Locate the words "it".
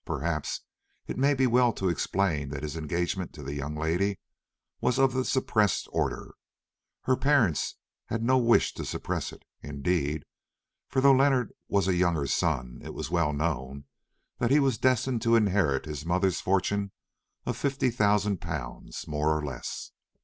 1.05-1.15, 9.31-9.45, 12.83-12.95